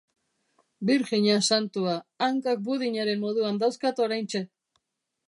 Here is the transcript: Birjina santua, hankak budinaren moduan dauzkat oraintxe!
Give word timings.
Birjina 0.89 1.35
santua, 1.47 1.93
hankak 2.29 2.63
budinaren 2.71 3.21
moduan 3.27 3.63
dauzkat 3.65 4.03
oraintxe! 4.07 4.43